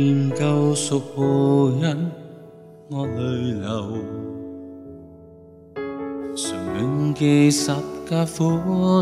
[0.00, 2.08] tìm câu số hối hận
[2.90, 3.86] ngõ hơi lâu
[6.34, 7.78] dù những kỳ sắp
[8.10, 8.50] cả phú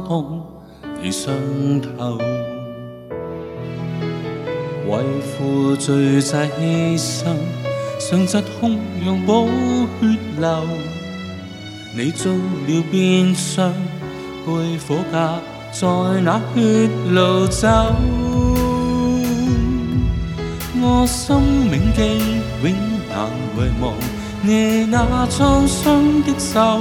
[0.09, 0.47] thông
[1.03, 2.19] thì sân thầu
[4.91, 7.27] 為父罪債犧牲，
[8.01, 9.45] 上實空讓寶
[10.01, 10.49] 血流。
[11.95, 13.71] 你遭了鞭傷，
[14.47, 15.39] 背苦架，
[15.75, 15.87] 在
[16.23, 18.28] 那血路走。
[20.91, 22.17] 我生命記，
[22.63, 22.73] 永
[23.09, 23.93] 難遺忘。
[24.43, 26.79] 你那創傷的手，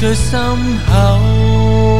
[0.00, 0.38] 在心
[0.86, 1.95] 口。